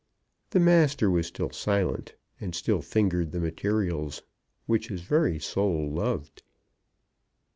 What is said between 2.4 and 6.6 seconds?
still fingered the materials which his very soul loved.